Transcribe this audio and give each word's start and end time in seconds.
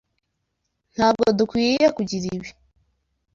Ntabwo 0.93 1.23
dukwiye 1.37 1.85
kugira 1.95 2.25
ibi. 2.35 2.49